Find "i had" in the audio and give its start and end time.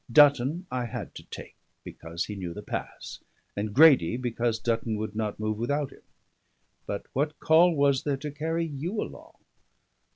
0.71-1.13